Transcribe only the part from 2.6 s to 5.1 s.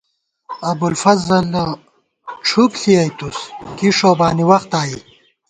ݪِیَئیتُوس، کی ݭوبانی وخت آئی